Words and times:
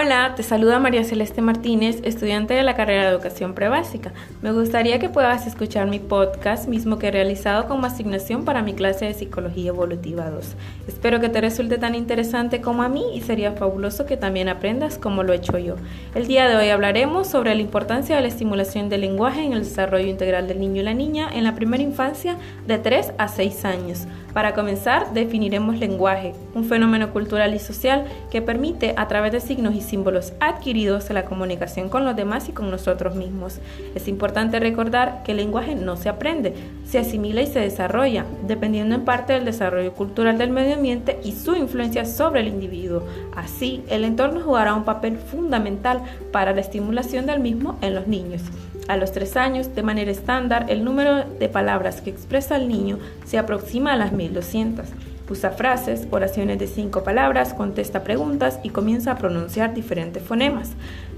Hola, 0.00 0.34
te 0.36 0.44
saluda 0.44 0.78
María 0.78 1.02
Celeste 1.02 1.42
Martínez, 1.42 2.00
estudiante 2.04 2.54
de 2.54 2.62
la 2.62 2.76
carrera 2.76 3.02
de 3.02 3.08
Educación 3.08 3.52
Prebásica. 3.54 4.12
Me 4.42 4.52
gustaría 4.52 5.00
que 5.00 5.08
puedas 5.08 5.44
escuchar 5.48 5.88
mi 5.88 5.98
podcast, 5.98 6.68
mismo 6.68 7.00
que 7.00 7.08
he 7.08 7.10
realizado 7.10 7.66
como 7.66 7.84
asignación 7.84 8.44
para 8.44 8.62
mi 8.62 8.74
clase 8.74 9.06
de 9.06 9.14
Psicología 9.14 9.70
Evolutiva 9.70 10.30
2. 10.30 10.54
Espero 10.86 11.18
que 11.18 11.28
te 11.28 11.40
resulte 11.40 11.78
tan 11.78 11.96
interesante 11.96 12.60
como 12.60 12.84
a 12.84 12.88
mí 12.88 13.06
y 13.12 13.22
sería 13.22 13.50
fabuloso 13.54 14.06
que 14.06 14.16
también 14.16 14.48
aprendas 14.48 14.98
como 14.98 15.24
lo 15.24 15.32
he 15.32 15.36
hecho 15.38 15.58
yo. 15.58 15.74
El 16.14 16.28
día 16.28 16.48
de 16.48 16.54
hoy 16.54 16.68
hablaremos 16.68 17.26
sobre 17.26 17.56
la 17.56 17.62
importancia 17.62 18.14
de 18.14 18.22
la 18.22 18.28
estimulación 18.28 18.88
del 18.88 19.00
lenguaje 19.00 19.42
en 19.42 19.52
el 19.52 19.64
desarrollo 19.64 20.06
integral 20.06 20.46
del 20.46 20.60
niño 20.60 20.82
y 20.82 20.84
la 20.84 20.94
niña 20.94 21.28
en 21.32 21.42
la 21.42 21.56
primera 21.56 21.82
infancia 21.82 22.36
de 22.68 22.78
3 22.78 23.14
a 23.18 23.26
6 23.26 23.64
años. 23.64 24.06
Para 24.32 24.54
comenzar, 24.54 25.12
definiremos 25.14 25.78
lenguaje, 25.78 26.34
un 26.54 26.62
fenómeno 26.64 27.12
cultural 27.12 27.54
y 27.54 27.58
social 27.58 28.04
que 28.30 28.40
permite, 28.40 28.94
a 28.96 29.08
través 29.08 29.32
de 29.32 29.40
signos 29.40 29.74
y 29.74 29.87
símbolos 29.88 30.32
adquiridos, 30.40 31.10
la 31.10 31.24
comunicación 31.24 31.88
con 31.88 32.04
los 32.04 32.14
demás 32.14 32.48
y 32.48 32.52
con 32.52 32.70
nosotros 32.70 33.14
mismos. 33.14 33.58
Es 33.94 34.08
importante 34.08 34.60
recordar 34.60 35.22
que 35.24 35.32
el 35.32 35.38
lenguaje 35.38 35.74
no 35.74 35.96
se 35.96 36.08
aprende, 36.08 36.54
se 36.86 36.98
asimila 36.98 37.42
y 37.42 37.46
se 37.46 37.60
desarrolla, 37.60 38.24
dependiendo 38.46 38.94
en 38.94 39.04
parte 39.04 39.32
del 39.32 39.44
desarrollo 39.44 39.92
cultural 39.94 40.38
del 40.38 40.50
medio 40.50 40.74
ambiente 40.74 41.18
y 41.24 41.32
su 41.32 41.54
influencia 41.54 42.04
sobre 42.04 42.40
el 42.40 42.48
individuo. 42.48 43.02
Así, 43.34 43.82
el 43.88 44.04
entorno 44.04 44.40
jugará 44.40 44.74
un 44.74 44.84
papel 44.84 45.16
fundamental 45.16 46.02
para 46.32 46.52
la 46.52 46.60
estimulación 46.60 47.26
del 47.26 47.40
mismo 47.40 47.78
en 47.80 47.94
los 47.94 48.06
niños. 48.06 48.42
A 48.88 48.96
los 48.96 49.12
tres 49.12 49.36
años, 49.36 49.74
de 49.74 49.82
manera 49.82 50.10
estándar, 50.10 50.66
el 50.68 50.82
número 50.82 51.24
de 51.24 51.48
palabras 51.48 52.00
que 52.00 52.08
expresa 52.08 52.56
el 52.56 52.68
niño 52.68 52.98
se 53.26 53.36
aproxima 53.36 53.92
a 53.92 53.96
las 53.96 54.12
1200. 54.12 54.86
Usa 55.30 55.50
frases, 55.50 56.08
oraciones 56.10 56.58
de 56.58 56.66
cinco 56.66 57.04
palabras, 57.04 57.52
contesta 57.52 58.02
preguntas 58.02 58.60
y 58.62 58.70
comienza 58.70 59.12
a 59.12 59.18
pronunciar 59.18 59.74
diferentes 59.74 60.22
fonemas. 60.22 60.72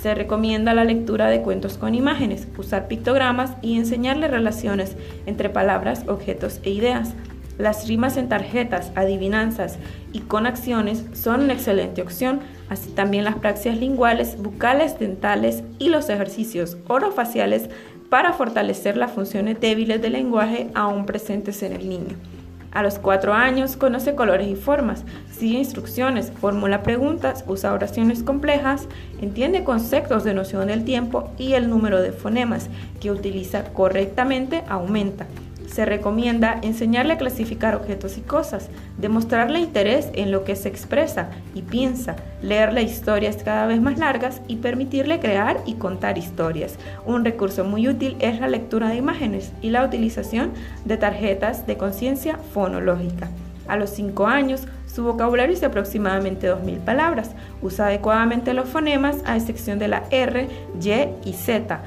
Se 0.00 0.14
recomienda 0.14 0.74
la 0.74 0.84
lectura 0.84 1.28
de 1.28 1.40
cuentos 1.40 1.78
con 1.78 1.94
imágenes, 1.94 2.46
usar 2.58 2.86
pictogramas 2.86 3.52
y 3.62 3.78
enseñarle 3.78 4.28
relaciones 4.28 4.96
entre 5.24 5.48
palabras, 5.48 6.04
objetos 6.06 6.60
e 6.64 6.70
ideas. 6.70 7.14
Las 7.56 7.88
rimas 7.88 8.16
en 8.16 8.28
tarjetas, 8.28 8.90
adivinanzas 8.94 9.78
y 10.12 10.20
con 10.20 10.46
acciones 10.46 11.04
son 11.12 11.42
una 11.42 11.54
excelente 11.54 12.02
opción, 12.02 12.40
así 12.68 12.90
también 12.90 13.24
las 13.24 13.36
praxias 13.36 13.78
linguales, 13.78 14.36
bucales, 14.36 14.98
dentales 14.98 15.62
y 15.78 15.88
los 15.88 16.10
ejercicios 16.10 16.76
orofaciales 16.88 17.70
para 18.10 18.32
fortalecer 18.32 18.96
las 18.96 19.12
funciones 19.12 19.60
débiles 19.60 20.02
del 20.02 20.12
lenguaje 20.12 20.68
aún 20.74 21.06
presentes 21.06 21.62
en 21.62 21.72
el 21.72 21.88
niño. 21.88 22.33
A 22.74 22.82
los 22.82 22.98
cuatro 22.98 23.32
años 23.32 23.76
conoce 23.76 24.16
colores 24.16 24.48
y 24.48 24.56
formas, 24.56 25.04
sigue 25.30 25.58
instrucciones, 25.58 26.32
formula 26.32 26.82
preguntas, 26.82 27.44
usa 27.46 27.72
oraciones 27.72 28.24
complejas, 28.24 28.88
entiende 29.22 29.62
conceptos 29.62 30.24
de 30.24 30.34
noción 30.34 30.66
del 30.66 30.84
tiempo 30.84 31.30
y 31.38 31.52
el 31.52 31.70
número 31.70 32.02
de 32.02 32.10
fonemas 32.10 32.68
que 33.00 33.12
utiliza 33.12 33.72
correctamente 33.72 34.64
aumenta. 34.68 35.26
Se 35.66 35.84
recomienda 35.84 36.58
enseñarle 36.62 37.14
a 37.14 37.18
clasificar 37.18 37.74
objetos 37.74 38.18
y 38.18 38.20
cosas, 38.20 38.68
demostrarle 38.98 39.60
interés 39.60 40.08
en 40.14 40.30
lo 40.30 40.44
que 40.44 40.56
se 40.56 40.68
expresa 40.68 41.30
y 41.54 41.62
piensa, 41.62 42.16
leerle 42.42 42.82
historias 42.82 43.38
cada 43.42 43.66
vez 43.66 43.80
más 43.80 43.98
largas 43.98 44.40
y 44.46 44.56
permitirle 44.56 45.20
crear 45.20 45.58
y 45.66 45.74
contar 45.74 46.18
historias. 46.18 46.76
Un 47.06 47.24
recurso 47.24 47.64
muy 47.64 47.88
útil 47.88 48.16
es 48.20 48.40
la 48.40 48.48
lectura 48.48 48.88
de 48.88 48.96
imágenes 48.96 49.52
y 49.62 49.70
la 49.70 49.84
utilización 49.84 50.52
de 50.84 50.96
tarjetas 50.96 51.66
de 51.66 51.76
conciencia 51.76 52.38
fonológica. 52.52 53.28
A 53.66 53.76
los 53.76 53.90
5 53.90 54.26
años, 54.26 54.66
su 54.86 55.02
vocabulario 55.02 55.54
es 55.54 55.60
de 55.60 55.66
aproximadamente 55.66 56.52
2.000 56.52 56.78
palabras. 56.84 57.30
Usa 57.62 57.86
adecuadamente 57.86 58.52
los 58.52 58.68
fonemas 58.68 59.16
a 59.24 59.36
excepción 59.36 59.78
de 59.78 59.88
la 59.88 60.04
R, 60.10 60.48
Y 60.80 60.90
y 61.28 61.32
Z, 61.32 61.80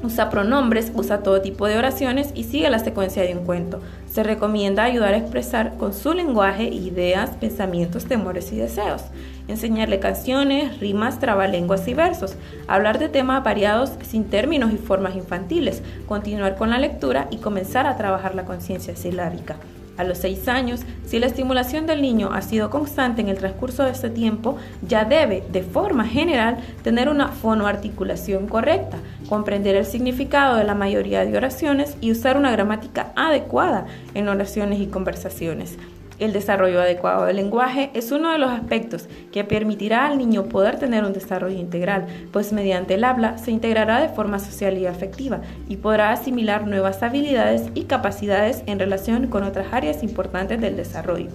Usa 0.00 0.30
pronombres, 0.30 0.92
usa 0.94 1.24
todo 1.24 1.40
tipo 1.40 1.66
de 1.66 1.76
oraciones 1.76 2.30
y 2.34 2.44
sigue 2.44 2.70
la 2.70 2.78
secuencia 2.78 3.22
de 3.24 3.34
un 3.34 3.44
cuento. 3.44 3.80
Se 4.08 4.22
recomienda 4.22 4.84
ayudar 4.84 5.14
a 5.14 5.18
expresar 5.18 5.76
con 5.76 5.92
su 5.92 6.12
lenguaje 6.14 6.64
ideas, 6.64 7.30
pensamientos, 7.30 8.04
temores 8.04 8.52
y 8.52 8.56
deseos. 8.56 9.02
Enseñarle 9.48 9.98
canciones, 9.98 10.78
rimas, 10.78 11.18
trabalenguas 11.18 11.88
y 11.88 11.94
versos. 11.94 12.36
Hablar 12.68 13.00
de 13.00 13.08
temas 13.08 13.42
variados 13.42 13.90
sin 14.02 14.24
términos 14.24 14.72
y 14.72 14.76
formas 14.76 15.16
infantiles. 15.16 15.82
Continuar 16.06 16.54
con 16.54 16.70
la 16.70 16.78
lectura 16.78 17.26
y 17.32 17.38
comenzar 17.38 17.86
a 17.86 17.96
trabajar 17.96 18.36
la 18.36 18.44
conciencia 18.44 18.94
silábica. 18.94 19.56
A 19.98 20.04
los 20.04 20.18
6 20.18 20.46
años, 20.46 20.82
si 21.04 21.18
la 21.18 21.26
estimulación 21.26 21.86
del 21.86 22.02
niño 22.02 22.30
ha 22.32 22.40
sido 22.40 22.70
constante 22.70 23.20
en 23.20 23.28
el 23.28 23.36
transcurso 23.36 23.82
de 23.82 23.90
este 23.90 24.10
tiempo, 24.10 24.56
ya 24.86 25.04
debe, 25.04 25.42
de 25.50 25.64
forma 25.64 26.06
general, 26.06 26.58
tener 26.84 27.08
una 27.08 27.28
fonoarticulación 27.28 28.46
correcta, 28.46 28.98
comprender 29.28 29.76
el 29.76 29.86
significado 29.86 30.56
de 30.56 30.64
la 30.64 30.74
mayoría 30.74 31.24
de 31.24 31.36
oraciones 31.36 31.96
y 32.00 32.10
usar 32.10 32.36
una 32.36 32.50
gramática 32.50 33.12
adecuada 33.14 33.86
en 34.14 34.28
oraciones 34.28 34.80
y 34.80 34.86
conversaciones. 34.86 35.78
El 36.18 36.32
desarrollo 36.32 36.80
adecuado 36.80 37.26
del 37.26 37.36
lenguaje 37.36 37.90
es 37.94 38.10
uno 38.10 38.32
de 38.32 38.38
los 38.38 38.50
aspectos 38.50 39.08
que 39.30 39.44
permitirá 39.44 40.06
al 40.06 40.18
niño 40.18 40.46
poder 40.46 40.78
tener 40.78 41.04
un 41.04 41.12
desarrollo 41.12 41.56
integral, 41.56 42.06
pues 42.32 42.52
mediante 42.52 42.94
el 42.94 43.04
habla 43.04 43.38
se 43.38 43.52
integrará 43.52 44.00
de 44.00 44.08
forma 44.08 44.40
social 44.40 44.76
y 44.78 44.86
afectiva 44.86 45.42
y 45.68 45.76
podrá 45.76 46.10
asimilar 46.10 46.66
nuevas 46.66 47.04
habilidades 47.04 47.70
y 47.74 47.84
capacidades 47.84 48.64
en 48.66 48.80
relación 48.80 49.28
con 49.28 49.44
otras 49.44 49.72
áreas 49.72 50.02
importantes 50.02 50.60
del 50.60 50.76
desarrollo. 50.76 51.28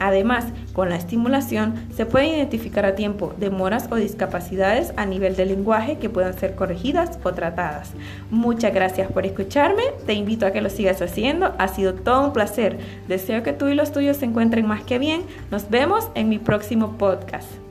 Además, 0.00 0.46
con 0.72 0.88
la 0.88 0.96
estimulación 0.96 1.74
se 1.94 2.06
puede 2.06 2.28
identificar 2.28 2.86
a 2.86 2.94
tiempo 2.94 3.34
demoras 3.38 3.86
o 3.90 3.96
discapacidades 3.96 4.92
a 4.96 5.06
nivel 5.06 5.36
del 5.36 5.48
lenguaje 5.48 5.98
que 5.98 6.08
puedan 6.08 6.36
ser 6.36 6.54
corregidas 6.54 7.18
o 7.22 7.32
tratadas. 7.32 7.92
Muchas 8.30 8.74
gracias 8.74 9.12
por 9.12 9.26
escucharme, 9.26 9.82
te 10.06 10.14
invito 10.14 10.46
a 10.46 10.52
que 10.52 10.62
lo 10.62 10.70
sigas 10.70 11.02
haciendo, 11.02 11.54
ha 11.58 11.68
sido 11.68 11.94
todo 11.94 12.26
un 12.26 12.32
placer. 12.32 12.78
Deseo 13.08 13.42
que 13.42 13.52
tú 13.52 13.68
y 13.68 13.74
los 13.74 13.92
tuyos 13.92 14.16
se 14.16 14.24
encuentren 14.24 14.66
más 14.66 14.82
que 14.82 14.98
bien. 14.98 15.22
Nos 15.50 15.68
vemos 15.68 16.10
en 16.14 16.30
mi 16.30 16.38
próximo 16.38 16.96
podcast. 16.96 17.69